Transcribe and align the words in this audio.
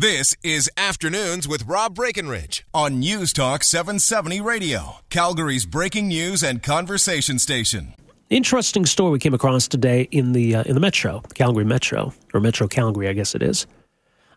This 0.00 0.32
is 0.44 0.70
Afternoons 0.76 1.48
with 1.48 1.66
Rob 1.66 1.96
Breckenridge 1.96 2.64
on 2.72 3.00
News 3.00 3.32
Talk 3.32 3.64
770 3.64 4.40
Radio, 4.40 4.98
Calgary's 5.10 5.66
breaking 5.66 6.06
news 6.06 6.44
and 6.44 6.62
conversation 6.62 7.40
station. 7.40 7.94
Interesting 8.30 8.86
story 8.86 9.10
we 9.10 9.18
came 9.18 9.34
across 9.34 9.66
today 9.66 10.02
in 10.12 10.34
the 10.34 10.54
uh, 10.54 10.62
in 10.62 10.74
the 10.74 10.80
Metro, 10.80 11.20
Calgary 11.34 11.64
Metro, 11.64 12.14
or 12.32 12.38
Metro 12.38 12.68
Calgary, 12.68 13.08
I 13.08 13.12
guess 13.12 13.34
it 13.34 13.42
is, 13.42 13.66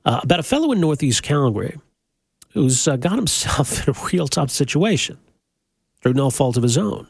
uh, 0.04 0.22
about 0.24 0.40
a 0.40 0.44
fellow 0.44 0.72
in 0.72 0.82
Northeast 0.82 1.22
Calgary 1.22 1.78
who's 2.54 2.88
uh, 2.88 2.96
got 2.96 3.18
himself 3.18 3.88
in 3.88 3.94
a 3.94 4.08
real 4.12 4.28
tough 4.28 4.50
situation 4.50 5.20
through 6.02 6.14
no 6.14 6.32
fault 6.32 6.58
of 6.58 6.64
his 6.64 6.76
own. 6.76 7.06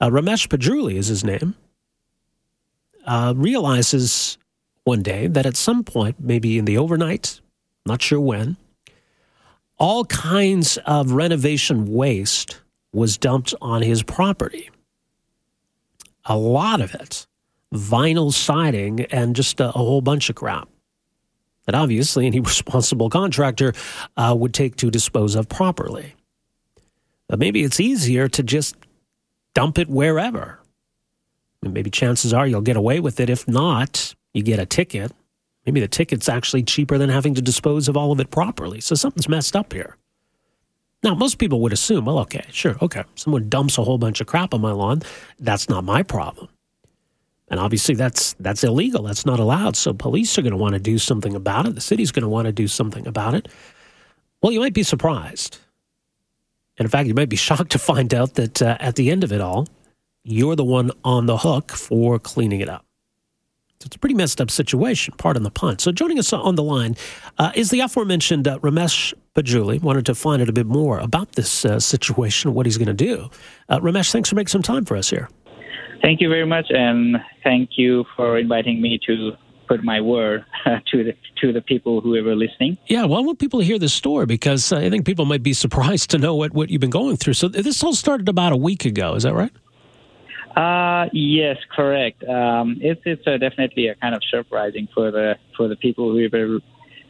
Uh, 0.00 0.08
Ramesh 0.08 0.48
Padruli 0.48 0.94
is 0.94 1.08
his 1.08 1.22
name. 1.22 1.54
Uh, 3.04 3.34
realizes 3.36 4.38
one 4.84 5.02
day 5.02 5.26
that 5.26 5.44
at 5.44 5.58
some 5.58 5.84
point, 5.84 6.16
maybe 6.18 6.56
in 6.56 6.64
the 6.64 6.78
overnight, 6.78 7.42
not 7.86 8.02
sure 8.02 8.20
when, 8.20 8.56
all 9.78 10.04
kinds 10.04 10.78
of 10.86 11.12
renovation 11.12 11.92
waste 11.92 12.60
was 12.92 13.18
dumped 13.18 13.54
on 13.60 13.82
his 13.82 14.02
property. 14.02 14.70
A 16.24 16.36
lot 16.36 16.80
of 16.80 16.94
it, 16.94 17.26
vinyl 17.74 18.32
siding 18.32 19.00
and 19.06 19.36
just 19.36 19.60
a, 19.60 19.68
a 19.68 19.72
whole 19.72 20.00
bunch 20.00 20.30
of 20.30 20.36
crap 20.36 20.68
that 21.66 21.74
obviously 21.74 22.26
any 22.26 22.40
responsible 22.40 23.10
contractor 23.10 23.72
uh, 24.16 24.34
would 24.38 24.54
take 24.54 24.76
to 24.76 24.90
dispose 24.90 25.34
of 25.34 25.48
properly. 25.48 26.14
But 27.28 27.38
maybe 27.38 27.64
it's 27.64 27.80
easier 27.80 28.28
to 28.28 28.42
just 28.42 28.76
dump 29.54 29.78
it 29.78 29.88
wherever. 29.88 30.60
And 31.62 31.74
maybe 31.74 31.90
chances 31.90 32.32
are 32.32 32.46
you'll 32.46 32.60
get 32.60 32.76
away 32.76 33.00
with 33.00 33.18
it. 33.18 33.30
If 33.30 33.48
not, 33.48 34.14
you 34.32 34.42
get 34.42 34.58
a 34.58 34.66
ticket 34.66 35.12
Maybe 35.66 35.80
the 35.80 35.88
ticket's 35.88 36.28
actually 36.28 36.62
cheaper 36.62 36.98
than 36.98 37.08
having 37.08 37.34
to 37.34 37.42
dispose 37.42 37.88
of 37.88 37.96
all 37.96 38.12
of 38.12 38.20
it 38.20 38.30
properly. 38.30 38.80
So 38.80 38.94
something's 38.94 39.28
messed 39.28 39.56
up 39.56 39.72
here. 39.72 39.96
Now, 41.02 41.14
most 41.14 41.38
people 41.38 41.60
would 41.60 41.72
assume, 41.72 42.06
well, 42.06 42.18
okay, 42.20 42.44
sure, 42.50 42.76
okay. 42.80 43.04
Someone 43.14 43.48
dumps 43.48 43.76
a 43.76 43.84
whole 43.84 43.98
bunch 43.98 44.20
of 44.20 44.26
crap 44.26 44.54
on 44.54 44.60
my 44.60 44.72
lawn. 44.72 45.02
That's 45.38 45.68
not 45.68 45.84
my 45.84 46.02
problem. 46.02 46.48
And 47.48 47.60
obviously 47.60 47.94
that's 47.94 48.34
that's 48.40 48.64
illegal. 48.64 49.02
That's 49.02 49.26
not 49.26 49.38
allowed. 49.38 49.76
So 49.76 49.92
police 49.92 50.36
are 50.38 50.42
going 50.42 50.52
to 50.52 50.56
want 50.56 50.74
to 50.74 50.80
do 50.80 50.98
something 50.98 51.34
about 51.34 51.66
it. 51.66 51.74
The 51.74 51.80
city's 51.80 52.10
going 52.10 52.22
to 52.22 52.28
want 52.28 52.46
to 52.46 52.52
do 52.52 52.66
something 52.66 53.06
about 53.06 53.34
it. 53.34 53.48
Well, 54.42 54.50
you 54.50 54.60
might 54.60 54.74
be 54.74 54.82
surprised. 54.82 55.58
And 56.78 56.86
in 56.86 56.90
fact, 56.90 57.06
you 57.06 57.14
might 57.14 57.28
be 57.28 57.36
shocked 57.48 57.72
to 57.72 57.78
find 57.78 58.14
out 58.14 58.34
that 58.34 58.62
uh, 58.62 58.76
at 58.80 58.96
the 58.96 59.10
end 59.10 59.24
of 59.24 59.32
it 59.32 59.40
all, 59.40 59.68
you're 60.24 60.56
the 60.56 60.64
one 60.64 60.90
on 61.04 61.26
the 61.26 61.36
hook 61.36 61.70
for 61.72 62.18
cleaning 62.18 62.60
it 62.60 62.68
up. 62.68 62.83
It's 63.84 63.96
a 63.96 63.98
pretty 63.98 64.14
messed 64.14 64.40
up 64.40 64.50
situation, 64.50 65.14
pardon 65.18 65.42
the 65.42 65.50
pun. 65.50 65.78
So 65.78 65.92
joining 65.92 66.18
us 66.18 66.32
on 66.32 66.54
the 66.54 66.62
line 66.62 66.96
uh, 67.38 67.52
is 67.54 67.70
the 67.70 67.80
aforementioned 67.80 68.48
uh, 68.48 68.58
Ramesh 68.60 69.12
Pajuli. 69.34 69.82
Wanted 69.82 70.06
to 70.06 70.14
find 70.14 70.40
out 70.40 70.48
a 70.48 70.52
bit 70.52 70.66
more 70.66 70.98
about 70.98 71.32
this 71.32 71.64
uh, 71.64 71.78
situation, 71.80 72.54
what 72.54 72.66
he's 72.66 72.78
going 72.78 72.86
to 72.88 72.94
do. 72.94 73.28
Uh, 73.68 73.80
Ramesh, 73.80 74.10
thanks 74.10 74.30
for 74.30 74.36
making 74.36 74.48
some 74.48 74.62
time 74.62 74.84
for 74.84 74.96
us 74.96 75.10
here. 75.10 75.28
Thank 76.02 76.20
you 76.20 76.28
very 76.28 76.46
much, 76.46 76.66
and 76.70 77.16
thank 77.42 77.70
you 77.76 78.04
for 78.16 78.38
inviting 78.38 78.80
me 78.80 78.98
to 79.06 79.32
put 79.66 79.82
my 79.82 80.00
word 80.00 80.44
to 80.92 81.04
the 81.04 81.14
to 81.40 81.52
the 81.52 81.60
people 81.60 82.00
who 82.00 82.14
are 82.14 82.34
listening. 82.34 82.78
Yeah, 82.86 83.04
well, 83.04 83.18
I 83.18 83.22
want 83.22 83.38
people 83.38 83.60
to 83.60 83.66
hear 83.66 83.78
this 83.78 83.92
story 83.92 84.26
because 84.26 84.72
I 84.72 84.90
think 84.90 85.06
people 85.06 85.24
might 85.24 85.42
be 85.42 85.52
surprised 85.64 86.10
to 86.10 86.18
know 86.18 86.34
what, 86.34 86.52
what 86.52 86.70
you've 86.70 86.80
been 86.80 86.90
going 86.90 87.16
through. 87.16 87.34
So 87.34 87.48
this 87.48 87.82
all 87.82 87.94
started 87.94 88.28
about 88.28 88.52
a 88.52 88.56
week 88.56 88.84
ago, 88.84 89.14
is 89.14 89.22
that 89.24 89.34
right? 89.34 89.52
Uh, 90.56 91.06
yes, 91.12 91.56
correct. 91.74 92.22
Um, 92.24 92.78
it's 92.80 93.00
it's 93.04 93.26
uh, 93.26 93.38
definitely 93.38 93.88
a 93.88 93.96
kind 93.96 94.14
of 94.14 94.22
surprising 94.30 94.88
for 94.94 95.10
the 95.10 95.36
for 95.56 95.66
the 95.66 95.76
people 95.76 96.12
who 96.12 96.60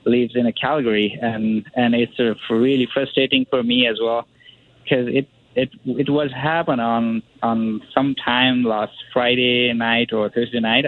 lives 0.06 0.34
in 0.34 0.50
Calgary, 0.58 1.18
and 1.20 1.66
and 1.76 1.94
it's 1.94 2.18
uh, 2.18 2.34
really 2.54 2.88
frustrating 2.92 3.44
for 3.50 3.62
me 3.62 3.86
as 3.86 3.98
well 4.00 4.26
because 4.82 5.08
it 5.08 5.28
it 5.54 5.70
it 5.84 6.08
was 6.08 6.30
happen 6.32 6.80
on 6.80 7.22
on 7.42 7.82
some 7.94 8.14
time 8.14 8.64
last 8.64 8.94
Friday 9.12 9.72
night 9.74 10.12
or 10.12 10.30
Thursday 10.30 10.60
night. 10.60 10.86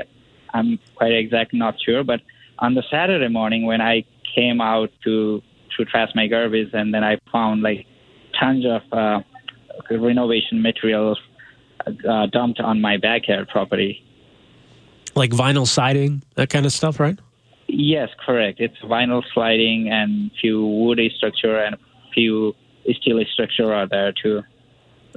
I'm 0.55 0.79
quite 0.95 1.13
exactly 1.13 1.59
not 1.59 1.75
sure, 1.85 2.05
but 2.05 2.23
on 2.59 2.75
the 2.75 2.83
Saturday 2.91 3.29
morning 3.29 3.67
when 3.67 3.83
I 3.83 4.05
came 4.35 4.63
out 4.63 4.91
to 5.05 5.43
to 5.77 5.85
trash 5.85 6.11
my 6.15 6.27
garbage, 6.27 6.71
and 6.73 6.95
then 6.95 7.05
I 7.05 7.19
found 7.31 7.61
like 7.61 7.87
tons 8.41 8.65
of 8.65 8.81
uh, 8.93 9.21
renovation 9.91 10.63
materials 10.63 11.19
uh, 11.87 12.27
dumped 12.27 12.61
on 12.61 12.81
my 12.81 12.97
backyard 12.97 13.49
property. 13.49 14.03
Like 15.15 15.31
vinyl 15.31 15.67
siding, 15.67 16.23
that 16.35 16.51
kind 16.51 16.67
of 16.67 16.73
stuff, 16.73 17.01
right? 17.01 17.19
Yes, 17.69 18.11
correct. 18.25 18.61
It's 18.61 18.77
vinyl 18.79 19.23
sliding 19.33 19.89
and 19.91 20.31
few 20.41 20.65
woody 20.65 21.13
structure 21.17 21.59
and 21.59 21.77
few 22.13 22.55
steel 23.01 23.23
structure 23.33 23.73
are 23.73 23.87
there 23.87 24.13
too. 24.13 24.43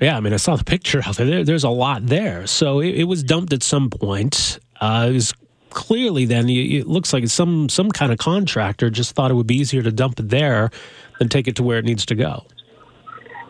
Yeah, 0.01 0.15
I 0.15 0.21
mean, 0.21 0.33
I 0.33 0.37
saw 0.37 0.55
the 0.55 0.63
picture 0.63 1.01
out 1.05 1.17
there. 1.17 1.43
there's 1.43 1.63
a 1.63 1.69
lot 1.69 2.05
there. 2.05 2.47
So 2.47 2.79
it, 2.79 2.95
it 2.95 3.03
was 3.03 3.23
dumped 3.23 3.51
at 3.51 3.63
some 3.63 3.89
point. 3.89 4.59
Uh, 4.79 5.07
it 5.09 5.13
was 5.13 5.33
clearly 5.69 6.25
then 6.25 6.49
it 6.49 6.87
looks 6.87 7.13
like 7.13 7.27
some 7.27 7.69
some 7.69 7.91
kind 7.91 8.11
of 8.11 8.17
contractor 8.17 8.89
just 8.89 9.13
thought 9.13 9.29
it 9.29 9.35
would 9.35 9.45
be 9.45 9.57
easier 9.57 9.83
to 9.83 9.91
dump 9.91 10.19
it 10.19 10.29
there 10.29 10.71
than 11.19 11.29
take 11.29 11.47
it 11.47 11.55
to 11.57 11.63
where 11.63 11.77
it 11.77 11.85
needs 11.85 12.05
to 12.07 12.15
go. 12.15 12.43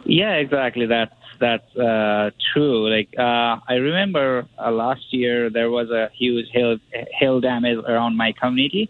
Yeah, 0.05 0.33
exactly. 0.33 0.85
That 0.87 1.18
that's 1.39 1.75
uh, 1.75 2.31
true. 2.53 2.89
Like 2.89 3.09
uh, 3.17 3.57
I 3.67 3.75
remember 3.75 4.47
uh, 4.57 4.71
last 4.71 5.01
year 5.11 5.49
there 5.49 5.69
was 5.69 5.89
a 5.89 6.09
huge 6.17 6.45
hail 6.53 6.77
hail 7.19 7.39
damage 7.39 7.77
around 7.87 8.17
my 8.17 8.33
community, 8.33 8.89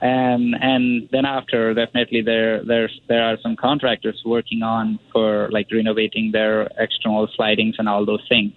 and 0.00 0.54
and 0.60 1.08
then 1.12 1.24
after 1.24 1.74
definitely 1.74 2.22
there 2.22 2.64
there's 2.64 3.00
there 3.08 3.22
are 3.24 3.36
some 3.42 3.56
contractors 3.56 4.20
working 4.24 4.62
on 4.62 4.98
for 5.12 5.48
like 5.50 5.66
renovating 5.72 6.32
their 6.32 6.68
external 6.78 7.28
slidings 7.36 7.76
and 7.78 7.88
all 7.88 8.04
those 8.06 8.24
things. 8.28 8.52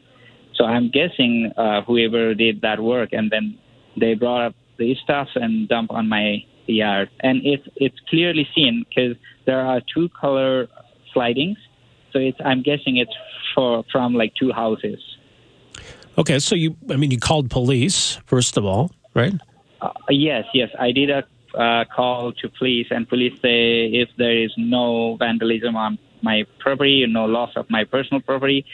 So 0.55 0.65
I'm 0.65 0.89
guessing 0.89 1.51
uh, 1.57 1.81
whoever 1.81 2.33
did 2.35 2.61
that 2.61 2.79
work 2.79 3.09
and 3.11 3.31
then 3.31 3.57
they 3.99 4.13
brought 4.13 4.45
up 4.45 4.55
the 4.77 4.95
stuff 5.03 5.27
and 5.35 5.67
dump 5.67 5.91
on 5.91 6.07
my 6.07 6.43
yard, 6.67 7.09
and 7.21 7.41
it's 7.43 7.67
it's 7.75 7.99
clearly 8.09 8.47
seen 8.55 8.85
because 8.87 9.17
there 9.45 9.61
are 9.61 9.81
two 9.93 10.09
color 10.09 10.67
slidings 11.13 11.57
so 12.13 12.19
it's 12.19 12.37
I'm 12.45 12.61
guessing 12.61 12.97
it's 12.97 13.11
for 13.53 13.83
from 13.91 14.13
like 14.13 14.33
two 14.35 14.51
houses. 14.51 14.99
Okay, 16.17 16.39
so 16.39 16.55
you 16.55 16.77
I 16.89 16.95
mean 16.95 17.11
you 17.11 17.19
called 17.19 17.49
police 17.49 18.19
first 18.25 18.55
of 18.55 18.65
all, 18.65 18.91
right? 19.13 19.33
Uh, 19.81 19.91
yes, 20.09 20.45
yes, 20.53 20.69
I 20.79 20.91
did 20.91 21.09
a 21.09 21.23
uh, 21.57 21.85
call 21.85 22.31
to 22.33 22.49
police, 22.49 22.87
and 22.89 23.07
police 23.07 23.33
say 23.41 23.85
if 23.87 24.09
there 24.17 24.37
is 24.37 24.51
no 24.57 25.17
vandalism 25.17 25.75
on 25.75 25.97
my 26.21 26.45
property, 26.59 27.05
no 27.07 27.25
loss 27.25 27.51
of 27.55 27.69
my 27.69 27.83
personal 27.83 28.21
property, 28.21 28.65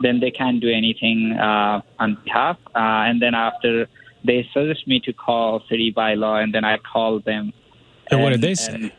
then 0.00 0.20
they 0.20 0.30
can't 0.30 0.60
do 0.60 0.68
anything 0.68 1.32
uh, 1.32 1.80
on 1.98 2.18
behalf. 2.24 2.58
Uh, 2.74 3.08
and 3.08 3.22
then 3.22 3.34
after 3.34 3.86
they 4.24 4.48
suggest 4.52 4.86
me 4.88 5.00
to 5.00 5.12
call 5.12 5.62
city 5.68 5.90
by 5.90 6.14
law, 6.14 6.36
and 6.36 6.52
then 6.52 6.64
I 6.64 6.78
called 6.78 7.24
them. 7.24 7.52
And, 8.10 8.12
and 8.12 8.22
what 8.22 8.30
did 8.30 8.40
they 8.40 8.54
say? 8.54 8.92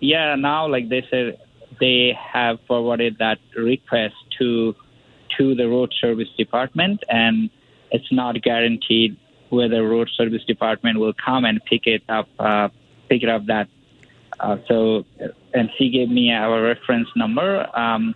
yeah, 0.00 0.34
now 0.34 0.68
like 0.68 0.88
they 0.88 1.06
said 1.10 1.38
they 1.80 2.16
have 2.32 2.58
forwarded 2.66 3.16
that 3.18 3.38
request 3.56 4.14
to 4.38 4.74
to 5.38 5.54
the 5.54 5.68
road 5.68 5.92
service 6.00 6.28
department, 6.36 7.02
and 7.08 7.50
it's 7.90 8.10
not 8.10 8.40
guaranteed 8.42 9.16
whether 9.50 9.86
road 9.86 10.10
service 10.16 10.44
department 10.44 10.98
will 10.98 11.14
come 11.24 11.44
and 11.44 11.60
pick 11.64 11.86
it 11.86 12.02
up, 12.08 12.28
uh, 12.38 12.68
pick 13.08 13.22
it 13.22 13.28
up 13.28 13.46
that. 13.46 13.68
Uh, 14.40 14.56
so, 14.68 15.04
and 15.52 15.68
she 15.76 15.90
gave 15.90 16.08
me 16.08 16.32
our 16.32 16.62
reference 16.62 17.08
number. 17.16 17.66
Um, 17.76 18.14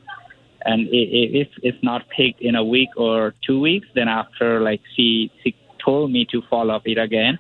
and 0.65 0.87
if 0.93 1.49
it's 1.63 1.83
not 1.83 2.03
picked 2.17 2.41
in 2.41 2.55
a 2.55 2.65
week 2.65 2.91
or 2.97 3.35
two 3.45 3.59
weeks, 3.59 3.89
then 3.95 4.09
after 4.09 4.61
like 4.61 4.81
she 4.95 5.33
she 5.43 5.57
told 5.85 6.13
me 6.13 6.25
to 6.31 6.43
follow 6.49 6.75
up 6.75 6.83
it 6.87 6.99
again, 6.99 7.39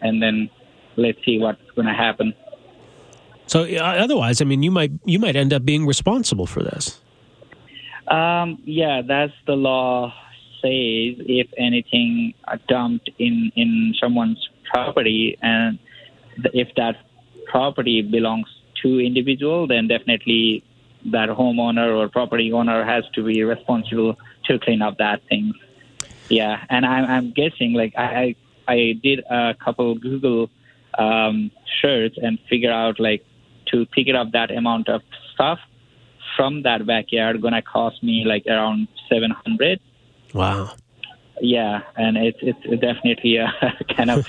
and 0.00 0.22
then 0.22 0.48
let's 0.96 1.18
see 1.24 1.38
what's 1.38 1.60
going 1.74 1.86
to 1.86 1.94
happen. 1.94 2.32
So 3.56 3.64
uh, 3.64 4.04
otherwise, 4.04 4.42
I 4.42 4.44
mean, 4.44 4.62
you 4.62 4.70
might 4.70 4.92
you 5.06 5.18
might 5.18 5.34
end 5.34 5.54
up 5.54 5.64
being 5.64 5.86
responsible 5.86 6.44
for 6.44 6.62
this. 6.62 7.00
Um, 8.06 8.60
yeah, 8.66 9.00
that's 9.00 9.32
the 9.46 9.54
law 9.54 10.12
says. 10.60 11.16
If 11.24 11.48
anything 11.56 12.34
dumped 12.68 13.08
in 13.18 13.50
in 13.56 13.94
someone's 13.98 14.46
property, 14.70 15.38
and 15.40 15.78
if 16.52 16.68
that 16.76 16.96
property 17.46 18.02
belongs 18.02 18.46
to 18.82 19.00
individual, 19.00 19.66
then 19.66 19.88
definitely 19.88 20.62
that 21.06 21.30
homeowner 21.30 21.96
or 21.96 22.10
property 22.10 22.52
owner 22.52 22.84
has 22.84 23.04
to 23.14 23.24
be 23.24 23.42
responsible 23.42 24.18
to 24.44 24.58
clean 24.58 24.82
up 24.82 24.98
that 24.98 25.22
thing. 25.30 25.54
Yeah, 26.28 26.62
and 26.68 26.84
I'm, 26.84 27.04
I'm 27.06 27.32
guessing 27.32 27.72
like 27.72 27.94
I 27.96 28.36
I 28.68 29.00
did 29.02 29.20
a 29.30 29.54
couple 29.54 29.94
Google 29.94 30.50
um, 30.98 31.50
search 31.80 32.18
and 32.18 32.38
figure 32.50 32.70
out 32.70 33.00
like 33.00 33.24
to 33.72 33.86
pick 33.86 34.06
it 34.06 34.14
up 34.14 34.32
that 34.32 34.50
amount 34.50 34.88
of 34.88 35.02
stuff 35.34 35.58
from 36.36 36.62
that 36.62 36.86
backyard 36.86 37.40
gonna 37.40 37.62
cost 37.62 38.02
me 38.02 38.24
like 38.26 38.44
around 38.46 38.88
700 39.08 39.80
wow 40.34 40.70
yeah 41.40 41.80
and 41.96 42.16
it's 42.16 42.38
it's 42.42 42.62
definitely 42.80 43.36
a 43.36 43.48
kind 43.96 44.10
of 44.10 44.26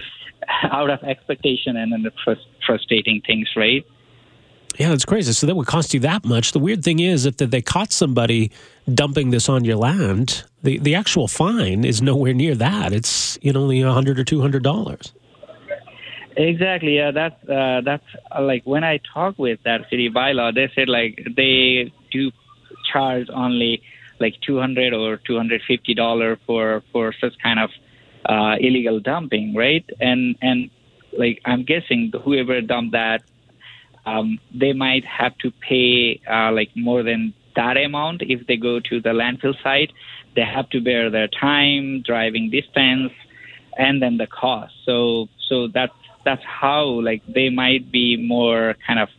out 0.63 0.89
of 0.89 1.03
expectation 1.03 1.77
and 1.77 1.91
then 1.91 2.03
the 2.03 2.11
frust- 2.25 2.45
frustrating 2.65 3.21
things, 3.25 3.49
right? 3.55 3.85
Yeah, 4.77 4.93
it's 4.93 5.05
crazy. 5.05 5.33
So 5.33 5.47
that 5.47 5.55
would 5.55 5.65
cost 5.65 5.93
you 5.93 5.99
that 6.01 6.23
much. 6.23 6.51
The 6.51 6.59
weird 6.59 6.83
thing 6.83 6.99
is, 6.99 7.25
if 7.25 7.37
they 7.37 7.61
caught 7.61 7.91
somebody 7.91 8.51
dumping 8.93 9.31
this 9.31 9.49
on 9.49 9.65
your 9.65 9.75
land, 9.75 10.43
the, 10.61 10.77
the 10.77 10.93
actual 10.93 11.27
fine 11.27 11.83
is 11.83 12.01
nowhere 12.01 12.33
near 12.33 12.53
that. 12.55 12.93
It's 12.93 13.39
you 13.41 13.51
know 13.51 13.61
only 13.63 13.81
a 13.81 13.91
hundred 13.91 14.19
or 14.19 14.23
two 14.23 14.39
hundred 14.39 14.63
dollars. 14.63 15.13
Exactly. 16.37 16.97
Yeah, 16.97 17.11
that's 17.11 17.49
uh, 17.49 17.81
that's 17.83 18.05
uh, 18.35 18.43
like 18.43 18.63
when 18.65 18.83
I 18.83 18.99
talk 19.13 19.39
with 19.39 19.59
that 19.65 19.81
city 19.89 20.09
bylaw, 20.09 20.53
they 20.53 20.71
said 20.75 20.87
like 20.87 21.19
they 21.35 21.91
do 22.11 22.31
charge 22.91 23.27
only 23.33 23.81
like 24.19 24.35
two 24.45 24.59
hundred 24.59 24.93
or 24.93 25.17
two 25.17 25.35
hundred 25.35 25.61
fifty 25.67 25.95
dollar 25.95 26.37
for 26.45 26.83
for 26.91 27.13
such 27.19 27.33
kind 27.41 27.59
of 27.59 27.71
uh, 28.25 28.55
illegal 28.59 28.99
dumping, 28.99 29.55
right? 29.55 29.85
And 29.99 30.35
and 30.41 30.69
like 31.17 31.41
I'm 31.45 31.63
guessing 31.65 32.11
whoever 32.23 32.61
dumped 32.61 32.91
that, 32.93 33.23
um, 34.05 34.39
they 34.53 34.73
might 34.73 35.05
have 35.05 35.37
to 35.39 35.51
pay 35.67 36.21
uh, 36.29 36.51
like 36.51 36.69
more 36.75 37.03
than 37.03 37.33
that 37.55 37.77
amount 37.77 38.21
if 38.21 38.45
they 38.47 38.57
go 38.57 38.79
to 38.79 39.01
the 39.01 39.09
landfill 39.09 39.55
site. 39.63 39.91
They 40.35 40.43
have 40.45 40.69
to 40.69 40.81
bear 40.81 41.09
their 41.09 41.27
time, 41.27 42.03
driving 42.05 42.51
distance, 42.51 43.11
and 43.77 44.01
then 44.01 44.17
the 44.17 44.27
cost. 44.27 44.73
So 44.85 45.27
so 45.49 45.67
that's 45.73 45.93
that's 46.27 46.43
how 46.43 46.83
like 47.09 47.21
they 47.25 47.49
might 47.49 47.89
be 47.89 48.17
more 48.17 48.75
kind 48.85 48.99
of 48.99 49.09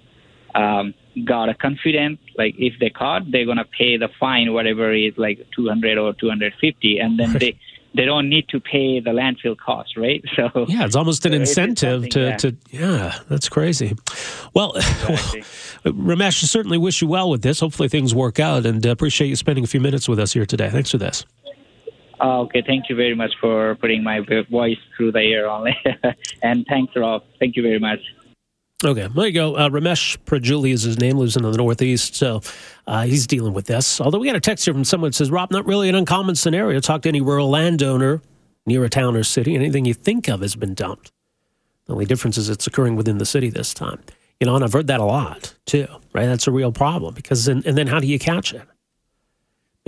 um, 0.55 0.95
got 1.25 1.49
a 1.49 1.55
confident. 1.55 2.21
Like 2.37 2.55
if 2.59 2.75
they 2.81 2.91
caught 2.91 3.23
they're 3.33 3.47
gonna 3.47 3.65
pay 3.65 3.97
the 3.97 4.11
fine 4.21 4.53
whatever 4.53 4.93
is 4.93 5.15
like 5.17 5.39
200 5.57 5.97
or 5.97 6.13
250 6.13 6.99
and 6.99 7.19
then 7.19 7.33
they 7.33 7.59
they 7.95 8.05
don't 8.05 8.29
need 8.29 8.47
to 8.51 8.61
pay 8.61 9.01
the 9.01 9.11
landfill 9.11 9.57
cost 9.57 9.97
right? 9.97 10.23
So 10.37 10.67
yeah 10.69 10.85
it's 10.85 10.97
almost 10.97 11.25
an 11.25 11.33
incentive 11.33 12.11
to, 12.11 12.21
yeah. 12.21 12.37
to 12.37 12.57
yeah 12.71 13.19
that's 13.31 13.49
crazy. 13.49 13.97
Well, 14.53 14.73
exactly. 14.75 15.45
well 15.85 15.95
ramesh 16.17 16.45
certainly 16.45 16.77
wish 16.77 17.01
you 17.01 17.09
well 17.09 17.31
with 17.31 17.41
this. 17.41 17.61
Hopefully 17.61 17.89
things 17.89 18.15
work 18.15 18.39
out 18.39 18.67
and 18.67 18.87
uh, 18.87 18.91
appreciate 18.91 19.29
you 19.29 19.37
spending 19.37 19.65
a 19.65 19.69
few 19.69 19.81
minutes 19.81 20.09
with 20.11 20.19
us 20.19 20.33
here 20.35 20.45
today. 20.45 20.69
Thanks 20.69 20.91
for 20.91 20.99
this 20.99 21.25
uh, 22.21 22.41
okay, 22.41 22.63
thank 22.67 22.89
you 22.89 22.97
very 22.97 23.15
much 23.15 23.33
for 23.41 23.75
putting 23.77 24.03
my 24.03 24.21
voice 24.51 24.79
through 24.97 25.13
the 25.13 25.21
air 25.21 25.49
only. 25.49 25.77
and 26.43 26.67
thanks, 26.69 26.93
Rob. 26.97 27.25
Thank 27.39 27.57
you 27.57 27.63
very 27.63 27.79
much. 27.79 28.01
Okay, 28.85 29.09
there 29.13 29.27
you 29.27 29.33
go. 29.33 29.57
Uh, 29.57 29.69
Ramesh 29.69 30.19
Prajuli 30.19 30.71
is 30.71 30.83
his 30.83 31.01
name, 31.01 31.19
lives 31.19 31.37
in 31.37 31.43
the 31.43 31.51
Northeast, 31.51 32.15
so 32.15 32.41
uh, 32.87 33.03
he's 33.03 33.27
dealing 33.27 33.53
with 33.53 33.67
this. 33.67 34.01
Although 34.01 34.21
we 34.21 34.27
got 34.29 34.37
a 34.37 34.41
text 34.41 34.65
here 34.65 34.75
from 34.75 34.85
someone 34.85 35.09
that 35.09 35.17
says, 35.17 35.33
Rob, 35.33 35.51
not 35.51 35.67
really 35.67 35.89
an 35.89 35.97
uncommon 35.97 36.37
scenario. 36.37 36.79
Talk 36.79 37.03
to 37.03 37.09
any 37.09 37.21
rural 37.21 37.51
landowner 37.51 38.23
near 38.67 38.85
a 38.85 38.89
town 38.89 39.17
or 39.17 39.25
city, 39.25 39.57
anything 39.57 39.85
you 39.85 39.95
think 39.95 40.29
of 40.29 40.43
has 40.43 40.55
been 40.55 40.75
dumped. 40.75 41.11
The 41.87 41.95
only 41.95 42.05
difference 42.05 42.39
is 42.39 42.49
it's 42.49 42.69
occurring 42.69 42.95
within 42.95 43.19
the 43.19 43.27
city 43.27 43.51
this 43.51 43.75
time. 43.75 44.01
You 44.39 44.47
know, 44.47 44.55
and 44.55 44.63
I've 44.63 44.73
heard 44.73 44.87
that 44.87 45.01
a 45.01 45.05
lot 45.05 45.55
too, 45.67 45.89
right? 46.13 46.27
That's 46.27 46.47
a 46.47 46.53
real 46.53 46.71
problem 46.71 47.15
because, 47.15 47.49
and, 47.49 47.67
and 47.67 47.77
then 47.77 47.89
how 47.89 47.99
do 47.99 48.07
you 48.07 48.21
catch 48.21 48.55
it? 48.55 48.63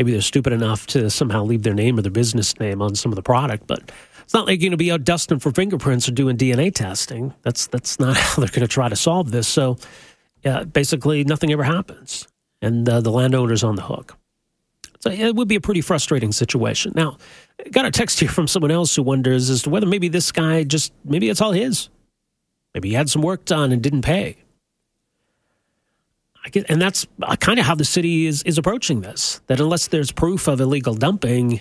Maybe 0.00 0.12
they're 0.12 0.22
stupid 0.22 0.54
enough 0.54 0.86
to 0.86 1.10
somehow 1.10 1.44
leave 1.44 1.62
their 1.62 1.74
name 1.74 1.98
or 1.98 2.00
their 2.00 2.10
business 2.10 2.58
name 2.58 2.80
on 2.80 2.94
some 2.94 3.12
of 3.12 3.16
the 3.16 3.22
product, 3.22 3.66
but 3.66 3.92
it's 4.22 4.32
not 4.32 4.46
like 4.46 4.58
you're 4.58 4.68
going 4.68 4.70
to 4.70 4.78
be 4.78 4.90
out 4.90 5.04
dusting 5.04 5.38
for 5.38 5.52
fingerprints 5.52 6.08
or 6.08 6.12
doing 6.12 6.38
DNA 6.38 6.74
testing. 6.74 7.34
That's 7.42 7.66
that's 7.66 8.00
not 8.00 8.16
how 8.16 8.36
they're 8.36 8.48
going 8.48 8.62
to 8.62 8.66
try 8.66 8.88
to 8.88 8.96
solve 8.96 9.30
this. 9.30 9.46
So 9.46 9.76
basically, 10.72 11.22
nothing 11.24 11.52
ever 11.52 11.64
happens, 11.64 12.26
and 12.62 12.88
uh, 12.88 13.02
the 13.02 13.10
landowner's 13.10 13.62
on 13.62 13.76
the 13.76 13.82
hook. 13.82 14.16
So 15.00 15.10
it 15.10 15.36
would 15.36 15.48
be 15.48 15.56
a 15.56 15.60
pretty 15.60 15.82
frustrating 15.82 16.32
situation. 16.32 16.94
Now, 16.96 17.18
got 17.70 17.84
a 17.84 17.90
text 17.90 18.20
here 18.20 18.30
from 18.30 18.48
someone 18.48 18.70
else 18.70 18.96
who 18.96 19.02
wonders 19.02 19.50
as 19.50 19.64
to 19.64 19.70
whether 19.70 19.86
maybe 19.86 20.08
this 20.08 20.32
guy 20.32 20.64
just 20.64 20.94
maybe 21.04 21.28
it's 21.28 21.42
all 21.42 21.52
his. 21.52 21.90
Maybe 22.72 22.88
he 22.88 22.94
had 22.94 23.10
some 23.10 23.20
work 23.20 23.44
done 23.44 23.70
and 23.70 23.82
didn't 23.82 24.02
pay. 24.02 24.38
Get, 26.48 26.70
and 26.70 26.80
that's 26.80 27.06
uh, 27.22 27.36
kind 27.36 27.58
of 27.60 27.66
how 27.66 27.74
the 27.74 27.84
city 27.84 28.26
is, 28.26 28.42
is 28.44 28.58
approaching 28.58 29.02
this. 29.02 29.40
That 29.46 29.60
unless 29.60 29.88
there's 29.88 30.10
proof 30.10 30.48
of 30.48 30.60
illegal 30.60 30.94
dumping, 30.94 31.60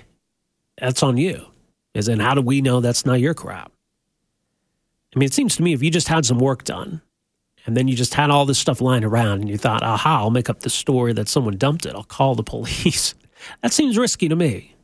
that's 0.78 1.04
on 1.04 1.18
you. 1.18 1.46
Is 1.94 2.08
in 2.08 2.20
how 2.20 2.34
do 2.34 2.42
we 2.42 2.62
know 2.62 2.80
that's 2.80 3.06
not 3.06 3.20
your 3.20 3.34
crap? 3.34 3.72
I 5.14 5.20
mean, 5.20 5.28
it 5.28 5.34
seems 5.34 5.56
to 5.58 5.64
me 5.64 5.74
if 5.74 5.84
you 5.84 5.90
just 5.90 6.08
had 6.08 6.26
some 6.26 6.40
work 6.40 6.64
done, 6.64 7.02
and 7.66 7.76
then 7.76 7.88
you 7.88 7.96
just 7.96 8.14
had 8.14 8.30
all 8.30 8.46
this 8.46 8.60
stuff 8.60 8.80
lying 8.80 9.04
around, 9.04 9.42
and 9.42 9.50
you 9.50 9.58
thought, 9.58 9.84
"Aha, 9.84 10.20
I'll 10.20 10.30
make 10.30 10.50
up 10.50 10.62
the 10.62 10.70
story 10.70 11.14
that 11.14 11.28
someone 11.28 11.58
dumped 11.58 11.86
it. 11.86 11.96
I'll 11.96 12.04
call 12.04 12.36
the 12.36 12.44
police." 12.56 13.16
that 13.62 13.74
seems 13.74 13.98
risky 13.98 14.30
to 14.30 14.36
me, 14.36 14.76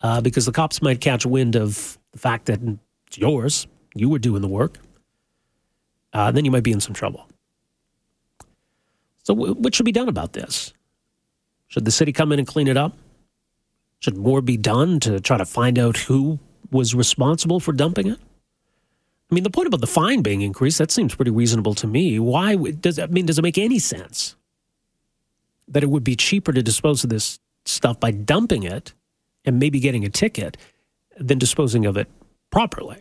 uh, 0.00 0.20
because 0.20 0.46
the 0.46 0.52
cops 0.52 0.80
might 0.80 1.00
catch 1.00 1.26
wind 1.26 1.56
of 1.56 1.98
the 2.12 2.18
fact 2.18 2.46
that 2.46 2.60
it's 3.08 3.18
yours. 3.18 3.66
You 3.94 4.08
were 4.08 4.18
doing 4.18 4.42
the 4.42 4.48
work. 4.48 4.78
Uh, 6.12 6.30
then 6.30 6.44
you 6.44 6.50
might 6.50 6.62
be 6.62 6.72
in 6.72 6.80
some 6.80 6.94
trouble. 6.94 7.26
So, 9.22 9.34
what 9.34 9.74
should 9.74 9.86
be 9.86 9.92
done 9.92 10.08
about 10.08 10.32
this? 10.32 10.72
Should 11.68 11.84
the 11.84 11.90
city 11.90 12.12
come 12.12 12.32
in 12.32 12.38
and 12.38 12.48
clean 12.48 12.68
it 12.68 12.76
up? 12.76 12.96
Should 14.00 14.16
more 14.16 14.40
be 14.40 14.56
done 14.56 15.00
to 15.00 15.20
try 15.20 15.38
to 15.38 15.46
find 15.46 15.78
out 15.78 15.96
who 15.96 16.40
was 16.70 16.94
responsible 16.94 17.60
for 17.60 17.72
dumping 17.72 18.08
it? 18.08 18.18
I 19.30 19.34
mean, 19.34 19.44
the 19.44 19.50
point 19.50 19.68
about 19.68 19.80
the 19.80 19.86
fine 19.86 20.20
being 20.20 20.42
increased, 20.42 20.78
that 20.78 20.90
seems 20.90 21.14
pretty 21.14 21.30
reasonable 21.30 21.74
to 21.76 21.86
me. 21.86 22.18
Why 22.18 22.56
does 22.56 22.98
I 22.98 23.06
mean, 23.06 23.26
does 23.26 23.38
it 23.38 23.42
make 23.42 23.58
any 23.58 23.78
sense 23.78 24.36
that 25.68 25.82
it 25.82 25.88
would 25.88 26.04
be 26.04 26.16
cheaper 26.16 26.52
to 26.52 26.62
dispose 26.62 27.02
of 27.04 27.10
this 27.10 27.38
stuff 27.64 27.98
by 27.98 28.10
dumping 28.10 28.64
it 28.64 28.92
and 29.44 29.58
maybe 29.58 29.80
getting 29.80 30.04
a 30.04 30.10
ticket 30.10 30.56
than 31.16 31.38
disposing 31.38 31.86
of 31.86 31.96
it 31.96 32.08
properly? 32.50 32.98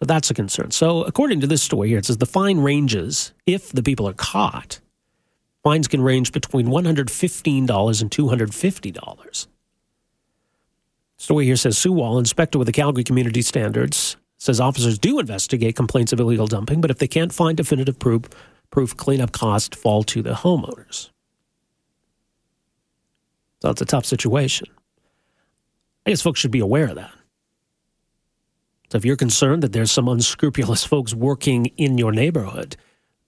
So 0.00 0.06
that's 0.06 0.30
a 0.30 0.34
concern. 0.34 0.70
So, 0.70 1.04
according 1.04 1.40
to 1.40 1.46
this 1.46 1.62
story 1.62 1.88
here, 1.90 1.98
it 1.98 2.06
says 2.06 2.16
the 2.16 2.26
fine 2.26 2.60
ranges 2.60 3.32
if 3.46 3.70
the 3.70 3.82
people 3.82 4.08
are 4.08 4.14
caught. 4.14 4.80
Fines 5.62 5.88
can 5.88 6.00
range 6.00 6.32
between 6.32 6.68
$115 6.68 8.00
and 8.00 8.10
$250. 8.10 9.46
Story 11.18 11.44
here 11.44 11.56
says 11.56 11.76
Sue 11.76 11.92
Wall, 11.92 12.18
inspector 12.18 12.58
with 12.58 12.64
the 12.64 12.72
Calgary 12.72 13.04
Community 13.04 13.42
Standards, 13.42 14.16
says 14.38 14.58
officers 14.58 14.98
do 14.98 15.18
investigate 15.18 15.76
complaints 15.76 16.14
of 16.14 16.20
illegal 16.20 16.46
dumping, 16.46 16.80
but 16.80 16.90
if 16.90 16.96
they 16.96 17.06
can't 17.06 17.34
find 17.34 17.58
definitive 17.58 17.98
proof, 17.98 18.22
proof 18.70 18.96
cleanup 18.96 19.32
costs 19.32 19.76
fall 19.76 20.02
to 20.04 20.22
the 20.22 20.32
homeowners. 20.32 21.10
So 23.60 23.68
it's 23.68 23.82
a 23.82 23.84
tough 23.84 24.06
situation. 24.06 24.68
I 26.06 26.10
guess 26.10 26.22
folks 26.22 26.40
should 26.40 26.50
be 26.50 26.60
aware 26.60 26.88
of 26.88 26.94
that. 26.94 27.12
So 28.90 28.98
if 28.98 29.04
you're 29.04 29.16
concerned 29.16 29.62
that 29.62 29.72
there's 29.72 29.92
some 29.92 30.08
unscrupulous 30.08 30.84
folks 30.92 31.14
working 31.14 31.66
in 31.76 31.96
your 31.96 32.12
neighborhood, 32.12 32.76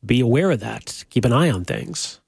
be 0.04 0.20
aware 0.20 0.50
of 0.50 0.60
that. 0.60 1.04
Keep 1.10 1.24
an 1.24 1.32
eye 1.32 1.50
on 1.50 1.64
things. 1.64 2.20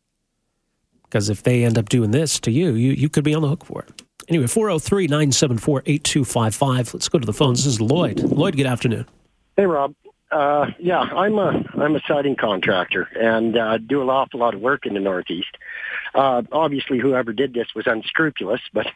Because 1.03 1.29
if 1.29 1.43
they 1.43 1.65
end 1.65 1.77
up 1.77 1.89
doing 1.89 2.13
this 2.13 2.39
to 2.41 2.51
you, 2.51 2.75
you, 2.75 2.93
you 2.93 3.09
could 3.09 3.25
be 3.25 3.35
on 3.35 3.43
the 3.43 3.49
hook 3.49 3.65
for 3.65 3.83
it. 3.83 4.03
Anyway, 4.29 4.47
403 4.47 5.07
974 5.09 5.83
8255. 5.87 6.95
Let's 6.95 7.09
go 7.09 7.19
to 7.19 7.27
the 7.27 7.33
phones. 7.33 7.65
This 7.65 7.75
is 7.75 7.81
Lloyd. 7.81 8.21
Lloyd, 8.21 8.57
good 8.57 8.67
afternoon. 8.67 9.07
Hey, 9.57 9.67
Rob. 9.67 9.95
Uh, 10.31 10.67
yeah, 10.81 10.99
I'm 10.99 11.39
a 11.39 11.65
I'm 11.75 11.95
a 11.95 12.01
siding 12.09 12.35
contractor 12.35 13.09
and 13.15 13.57
uh, 13.57 13.79
do 13.79 14.03
an 14.03 14.09
awful 14.09 14.41
lot 14.41 14.55
of 14.55 14.61
work 14.61 14.85
in 14.85 14.95
the 14.95 15.01
Northeast. 15.01 15.57
Uh, 16.15 16.43
obviously, 16.53 16.99
whoever 16.99 17.33
did 17.33 17.55
this 17.55 17.67
was 17.75 17.87
unscrupulous, 17.87 18.61
but 18.73 18.87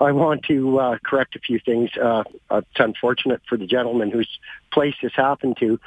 I 0.00 0.12
want 0.12 0.44
to 0.44 0.78
uh, 0.78 0.98
correct 1.04 1.34
a 1.34 1.40
few 1.40 1.58
things. 1.58 1.90
Uh, 1.96 2.22
it's 2.52 2.68
unfortunate 2.78 3.42
for 3.48 3.58
the 3.58 3.66
gentleman 3.66 4.10
whose 4.10 4.28
place 4.72 4.94
this 5.02 5.12
happened 5.14 5.56
to, 5.58 5.80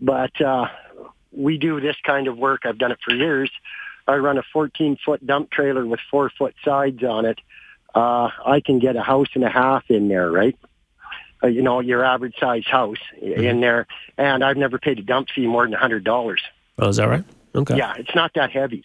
but 0.00 0.40
uh, 0.40 0.68
we 1.32 1.58
do 1.58 1.80
this 1.80 1.96
kind 2.04 2.28
of 2.28 2.38
work. 2.38 2.62
I've 2.64 2.78
done 2.78 2.92
it 2.92 2.98
for 3.04 3.14
years. 3.14 3.50
I 4.06 4.16
run 4.16 4.38
a 4.38 4.42
14-foot 4.54 5.26
dump 5.26 5.50
trailer 5.50 5.84
with 5.84 6.00
four-foot 6.10 6.54
sides 6.64 7.02
on 7.02 7.26
it. 7.26 7.40
Uh, 7.94 8.30
I 8.46 8.60
can 8.64 8.78
get 8.78 8.96
a 8.96 9.02
house 9.02 9.28
and 9.34 9.44
a 9.44 9.50
half 9.50 9.84
in 9.90 10.08
there, 10.08 10.30
right? 10.30 10.56
Uh, 11.42 11.48
you 11.48 11.62
know, 11.62 11.80
your 11.80 12.04
average 12.04 12.36
size 12.38 12.64
house 12.66 12.98
mm-hmm. 13.20 13.42
in 13.42 13.60
there, 13.60 13.86
and 14.16 14.44
I've 14.44 14.56
never 14.56 14.78
paid 14.78 14.98
a 14.98 15.02
dump 15.02 15.28
fee 15.34 15.46
more 15.46 15.64
than 15.64 15.74
a 15.74 15.78
hundred 15.78 16.04
dollars. 16.04 16.42
Oh, 16.78 16.88
is 16.88 16.96
that 16.96 17.08
right? 17.08 17.24
Okay. 17.54 17.76
Yeah, 17.76 17.94
it's 17.96 18.14
not 18.14 18.32
that 18.34 18.50
heavy. 18.50 18.84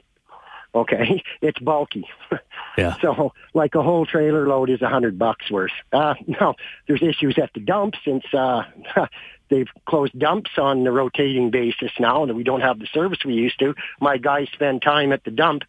Okay, 0.76 1.24
it's 1.42 1.60
bulky. 1.60 2.08
Yeah. 2.76 2.96
so, 3.02 3.34
like 3.54 3.76
a 3.76 3.84
whole 3.84 4.04
trailer 4.04 4.48
load 4.48 4.72
is 4.72 4.82
a 4.82 4.90
hundred 4.90 5.20
bucks 5.20 5.52
worth. 5.52 5.70
Uh, 5.92 6.16
now, 6.26 6.56
there's 6.88 7.04
issues 7.04 7.38
at 7.38 7.54
the 7.54 7.60
dump 7.60 7.94
since 8.04 8.24
uh, 8.34 8.64
they've 9.52 9.68
closed 9.86 10.18
dumps 10.18 10.50
on 10.58 10.84
the 10.84 10.92
rotating 10.92 11.52
basis 11.52 11.92
now, 12.00 12.24
and 12.24 12.36
we 12.36 12.44
don't 12.44 12.62
have 12.62 12.80
the 12.80 12.88
service 12.88 13.20
we 13.24 13.36
used 13.36 13.60
to. 13.60 13.76
My 14.02 14.18
guys 14.18 14.48
spend 14.54 14.82
time 14.82 15.12
at 15.12 15.24
the 15.24 15.30
dump, 15.30 15.62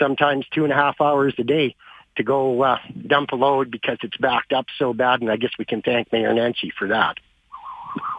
sometimes 0.00 0.46
two 0.52 0.64
and 0.64 0.72
a 0.72 0.76
half 0.76 1.00
hours 1.00 1.32
a 1.38 1.44
day 1.44 1.76
to 2.16 2.24
go 2.24 2.60
uh, 2.62 2.78
dump 3.06 3.30
a 3.30 3.36
load 3.36 3.70
because 3.70 3.98
it's 4.02 4.16
backed 4.16 4.52
up 4.52 4.66
so 4.80 4.92
bad, 4.92 5.20
and 5.20 5.30
I 5.30 5.36
guess 5.36 5.52
we 5.60 5.64
can 5.64 5.80
thank 5.80 6.12
Mayor 6.12 6.34
Nenshi 6.34 6.72
for 6.76 6.88
that. 6.88 7.18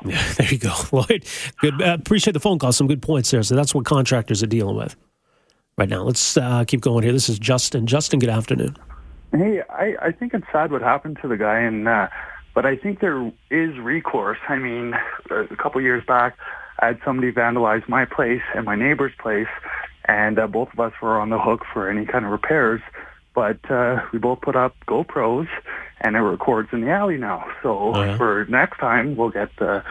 Yeah, 0.06 0.34
there 0.38 0.48
you 0.50 0.60
go, 0.60 0.74
Lloyd. 0.94 1.26
Good. 1.60 1.82
Uh, 1.82 1.98
appreciate 2.00 2.32
the 2.32 2.40
phone 2.40 2.58
call. 2.58 2.72
Some 2.72 2.88
good 2.88 3.02
points 3.02 3.32
there. 3.32 3.44
So 3.44 3.54
that's 3.56 3.76
what 3.76 3.84
contractors 3.84 4.42
are 4.42 4.48
dealing 4.48 4.78
with 4.78 4.96
right 5.80 5.90
now. 5.90 6.04
Let's 6.04 6.38
uh, 6.38 6.66
keep 6.66 6.82
going 6.82 7.04
here. 7.04 7.14
This 7.14 7.30
is 7.30 7.40
Justin. 7.40 7.88
Justin, 7.88 8.20
good 8.20 8.30
afternoon. 8.30 8.78
Hey, 9.32 9.62
I, 9.70 9.96
I 10.02 10.12
think 10.12 10.34
it's 10.34 10.46
sad 10.52 10.72
what 10.72 10.82
happened 10.82 11.20
to 11.22 11.28
the 11.28 11.38
guy 11.38 11.62
in 11.62 11.88
uh, 11.88 12.10
But 12.54 12.66
I 12.66 12.76
think 12.76 13.00
there 13.00 13.32
is 13.50 13.78
recourse. 13.78 14.40
I 14.50 14.58
mean, 14.58 14.94
a 15.30 15.56
couple 15.56 15.82
years 15.82 16.04
back, 16.06 16.38
I 16.80 16.88
had 16.88 17.00
somebody 17.06 17.32
vandalize 17.32 17.88
my 17.88 18.06
place 18.06 18.42
and 18.56 18.66
my 18.66 18.76
neighbor's 18.76 19.14
place, 19.20 19.48
and 20.06 20.38
uh, 20.38 20.48
both 20.48 20.74
of 20.74 20.80
us 20.80 20.94
were 21.02 21.20
on 21.20 21.30
the 21.30 21.40
hook 21.40 21.64
for 21.72 21.90
any 21.90 22.06
kind 22.06 22.26
of 22.26 22.32
repairs. 22.32 22.82
But 23.34 23.60
uh, 23.72 24.02
we 24.12 24.20
both 24.20 24.42
put 24.42 24.56
up 24.56 24.76
GoPros, 24.88 25.48
and 26.02 26.16
it 26.16 26.20
records 26.20 26.70
in 26.74 26.82
the 26.82 26.90
alley 26.90 27.18
now. 27.18 27.46
So 27.64 27.96
yeah. 27.96 28.18
for 28.18 28.46
next 28.50 28.80
time, 28.80 29.16
we'll 29.16 29.30
get 29.30 29.50
uh, 29.62 29.82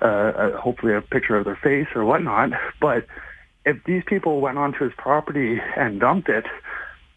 uh, 0.00 0.58
hopefully 0.58 0.94
a 0.94 1.02
picture 1.02 1.36
of 1.36 1.44
their 1.44 1.56
face 1.62 1.86
or 1.94 2.04
whatnot. 2.04 2.50
But 2.80 3.06
if 3.66 3.82
these 3.84 4.02
people 4.06 4.40
went 4.40 4.56
onto 4.56 4.84
his 4.84 4.92
property 4.96 5.60
and 5.76 6.00
dumped 6.00 6.28
it, 6.28 6.46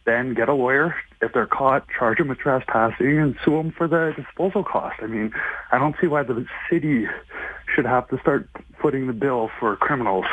then 0.06 0.34
get 0.34 0.50
a 0.50 0.54
lawyer. 0.54 0.96
If 1.22 1.34
they're 1.34 1.46
caught, 1.46 1.86
charge 1.98 2.18
them 2.18 2.30
with 2.30 2.40
trespassing 2.40 3.20
and 3.20 3.36
sue 3.46 3.52
them 3.52 3.72
for 3.72 3.88
the 3.88 4.14
disposal 4.18 4.64
cost. 4.64 4.96
I 5.02 5.08
mean, 5.08 5.32
I 5.72 5.78
don't 5.78 5.96
see 6.02 6.08
why 6.08 6.24
the 6.24 6.46
city 6.70 7.06
should 7.74 7.86
have 7.86 8.08
to 8.10 8.20
start 8.20 8.50
footing 8.82 9.08
the 9.08 9.14
bill 9.14 9.52
for 9.60 9.76
criminals. 9.76 10.26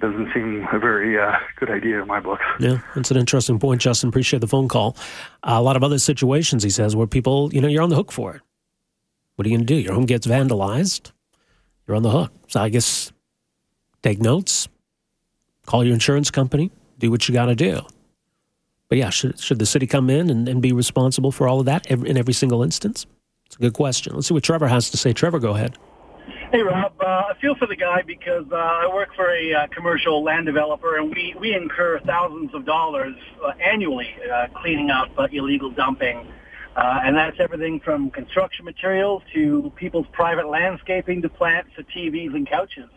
Doesn't 0.00 0.28
seem 0.34 0.66
a 0.72 0.78
very 0.78 1.18
uh, 1.18 1.32
good 1.58 1.70
idea 1.70 2.00
in 2.02 2.06
my 2.06 2.20
book. 2.20 2.38
Yeah, 2.60 2.78
that's 2.94 3.10
an 3.10 3.16
interesting 3.16 3.58
point, 3.58 3.80
Justin. 3.80 4.10
Appreciate 4.10 4.40
the 4.40 4.46
phone 4.46 4.68
call. 4.68 4.96
Uh, 5.42 5.54
a 5.54 5.62
lot 5.62 5.76
of 5.76 5.82
other 5.82 5.98
situations, 5.98 6.62
he 6.62 6.70
says, 6.70 6.94
where 6.94 7.06
people, 7.06 7.52
you 7.54 7.60
know, 7.60 7.68
you're 7.68 7.82
on 7.82 7.88
the 7.88 7.96
hook 7.96 8.12
for 8.12 8.36
it. 8.36 8.42
What 9.36 9.46
are 9.46 9.48
you 9.48 9.56
going 9.56 9.66
to 9.66 9.74
do? 9.74 9.80
Your 9.80 9.94
home 9.94 10.06
gets 10.06 10.26
vandalized. 10.26 11.12
You're 11.86 11.96
on 11.96 12.02
the 12.02 12.10
hook. 12.10 12.32
So 12.48 12.60
I 12.60 12.68
guess 12.68 13.12
take 14.02 14.20
notes, 14.20 14.68
call 15.66 15.84
your 15.84 15.94
insurance 15.94 16.30
company, 16.30 16.70
do 16.98 17.10
what 17.10 17.28
you 17.28 17.34
got 17.34 17.46
to 17.46 17.54
do. 17.54 17.80
But 18.88 18.98
yeah, 18.98 19.10
should, 19.10 19.38
should 19.40 19.58
the 19.58 19.66
city 19.66 19.86
come 19.86 20.10
in 20.10 20.30
and, 20.30 20.48
and 20.48 20.62
be 20.62 20.72
responsible 20.72 21.32
for 21.32 21.48
all 21.48 21.60
of 21.60 21.66
that 21.66 21.86
every, 21.90 22.08
in 22.08 22.16
every 22.16 22.34
single 22.34 22.62
instance? 22.62 23.06
It's 23.46 23.56
a 23.56 23.58
good 23.58 23.74
question. 23.74 24.14
Let's 24.14 24.28
see 24.28 24.34
what 24.34 24.42
Trevor 24.42 24.68
has 24.68 24.90
to 24.90 24.96
say. 24.96 25.12
Trevor, 25.12 25.38
go 25.38 25.54
ahead. 25.54 25.76
Hey, 26.52 26.62
Rob. 26.62 26.92
Uh, 27.00 27.04
I 27.04 27.32
feel 27.40 27.54
for 27.56 27.66
the 27.66 27.76
guy 27.76 28.02
because 28.02 28.46
uh, 28.52 28.54
I 28.54 28.88
work 28.92 29.14
for 29.16 29.28
a 29.34 29.52
uh, 29.52 29.66
commercial 29.68 30.22
land 30.22 30.46
developer, 30.46 30.96
and 30.96 31.10
we, 31.10 31.34
we 31.38 31.52
incur 31.54 31.98
thousands 32.06 32.54
of 32.54 32.64
dollars 32.64 33.16
uh, 33.44 33.52
annually 33.60 34.14
uh, 34.32 34.46
cleaning 34.54 34.90
up 34.90 35.08
uh, 35.18 35.26
illegal 35.32 35.70
dumping. 35.70 36.26
And 36.76 37.16
that's 37.16 37.38
everything 37.40 37.80
from 37.80 38.10
construction 38.10 38.64
materials 38.64 39.22
to 39.32 39.72
people's 39.76 40.06
private 40.12 40.48
landscaping 40.48 41.22
to 41.22 41.28
plants 41.28 41.70
to 41.76 41.84
TVs 41.84 42.34
and 42.34 42.48
couches. 42.48 42.90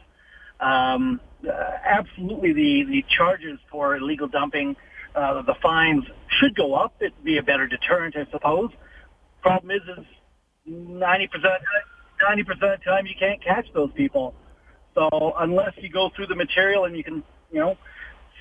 Um, 0.59 1.21
uh, 1.47 1.51
absolutely, 1.85 2.53
the, 2.53 2.83
the 2.89 3.05
charges 3.09 3.59
for 3.69 3.95
illegal 3.95 4.27
dumping 4.27 4.75
uh, 5.17 5.41
the 5.41 5.55
fines 5.61 6.03
should 6.39 6.55
go 6.55 6.75
up. 6.75 6.93
It'd 6.99 7.23
be 7.23 7.37
a 7.37 7.43
better 7.43 7.67
deterrent, 7.67 8.15
I 8.15 8.29
suppose. 8.31 8.69
Problem 9.41 9.71
is, 9.71 9.81
is 9.97 10.05
90%, 10.69 11.27
90% 12.21 12.49
of 12.51 12.59
the 12.59 12.77
time 12.85 13.07
you 13.07 13.15
can't 13.17 13.41
catch 13.43 13.65
those 13.73 13.91
people. 13.93 14.35
So 14.93 15.33
unless 15.37 15.73
you 15.77 15.89
go 15.89 16.09
through 16.15 16.27
the 16.27 16.35
material 16.35 16.85
and 16.85 16.95
you 16.95 17.03
can, 17.03 17.23
you 17.51 17.59
know, 17.59 17.77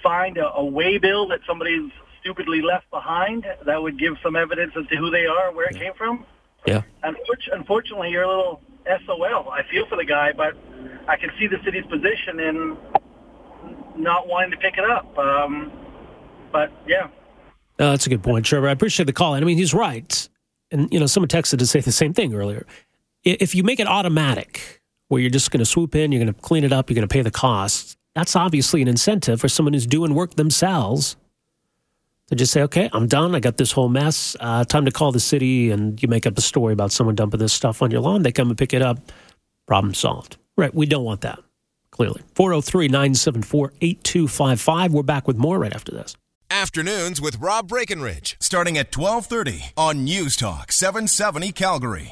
find 0.03 0.37
a, 0.37 0.53
a 0.55 0.65
way 0.65 0.99
bill 0.99 1.29
that 1.29 1.41
somebody's 1.47 1.91
stupidly 2.21 2.61
left 2.61 2.91
behind, 2.91 3.47
that 3.65 3.83
would 3.83 3.99
give 3.99 4.15
some 4.23 4.37
evidence 4.37 4.73
as 4.79 4.87
to 4.89 4.97
who 4.97 5.11
they 5.11 5.27
are 5.27 5.49
and 5.49 5.57
where 5.57 5.67
it 5.67 5.79
came 5.79 5.95
from. 5.95 6.27
Yeah. 6.67 6.83
Unfortunately, 7.03 8.11
you're 8.11 8.25
a 8.25 8.29
little 8.29 8.61
SOL. 9.07 9.51
I 9.51 9.63
feel 9.71 9.87
for 9.87 9.97
the 9.97 10.05
guy, 10.05 10.33
but 10.33 10.55
I 11.09 11.17
can 11.17 11.31
see 11.39 11.47
the 11.47 11.59
city's 11.65 11.87
position 11.87 12.41
in 12.41 12.77
not 13.97 14.29
wanting 14.29 14.51
to 14.53 14.57
pick 14.57 14.79
it 14.79 14.85
up. 14.85 15.17
Um, 15.19 15.73
but 16.53 16.71
yeah. 16.87 17.09
That's 17.77 18.07
a 18.07 18.11
good 18.11 18.23
point, 18.23 18.47
Trevor. 18.47 18.69
I 18.69 18.73
appreciate 18.73 19.07
the 19.07 19.13
call. 19.13 19.35
And 19.35 19.45
I 19.45 19.47
mean, 19.47 19.59
he's 19.59 19.75
right. 19.75 20.29
And, 20.71 20.93
you 20.93 20.99
know, 20.99 21.07
someone 21.07 21.29
texted 21.29 21.59
to 21.59 21.67
say 21.67 21.81
the 21.81 21.93
same 21.93 22.13
thing 22.13 22.35
earlier. 22.35 22.67
If 23.25 23.55
you 23.55 23.63
make 23.63 23.81
it 23.81 23.87
automatic, 23.87 24.81
where 25.09 25.21
you're 25.21 25.31
just 25.31 25.51
going 25.51 25.61
to 25.61 25.67
swoop 25.67 25.95
in, 25.95 26.13
you're 26.13 26.23
going 26.23 26.33
to 26.33 26.41
clean 26.41 26.65
it 26.65 26.73
up, 26.73 26.91
you're 26.91 26.95
going 26.95 27.07
to 27.07 27.13
pay 27.13 27.23
the 27.23 27.31
costs, 27.31 27.97
that's 28.15 28.35
obviously 28.35 28.83
an 28.83 28.89
incentive 28.89 29.41
for 29.41 29.49
someone 29.49 29.73
who's 29.73 29.87
doing 29.87 30.15
work 30.15 30.35
themselves 30.35 31.17
to 32.29 32.35
just 32.35 32.53
say, 32.53 32.63
okay, 32.63 32.89
I'm 32.93 33.07
done. 33.07 33.35
I 33.35 33.41
got 33.41 33.57
this 33.57 33.73
whole 33.73 33.89
mess. 33.89 34.37
Uh, 34.41 34.65
time 34.65 34.85
to 34.85 34.91
call 34.91 35.13
the 35.13 35.21
city, 35.21 35.71
and 35.71 36.01
you 36.03 36.09
make 36.09 36.27
up 36.27 36.37
a 36.37 36.41
story 36.41 36.73
about 36.73 36.93
someone 36.93 37.15
dumping 37.15 37.41
this 37.41 37.53
stuff 37.53 37.83
on 37.83 37.91
your 37.91 38.01
lawn. 38.01 38.23
They 38.23 38.33
come 38.33 38.49
and 38.49 38.59
pick 38.59 38.75
it 38.75 38.83
up. 38.83 38.99
Problem 39.67 39.95
solved. 39.95 40.37
Right. 40.57 40.75
We 40.75 40.87
don't 40.87 41.05
want 41.05 41.21
that, 41.21 41.39
clearly. 41.91 42.23
403 42.35 42.89
974 42.89 43.73
8255. 43.81 44.93
We're 44.93 45.03
back 45.03 45.27
with 45.27 45.37
more 45.37 45.59
right 45.59 45.75
after 45.75 45.93
this. 45.93 46.17
Afternoons 46.49 47.21
with 47.21 47.41
Rob 47.41 47.67
Breckenridge, 47.67 48.37
starting 48.41 48.79
at 48.79 48.97
1230 48.97 49.73
on 49.77 50.05
News 50.05 50.37
Talk 50.37 50.71
770 50.71 51.51
Calgary. 51.51 52.05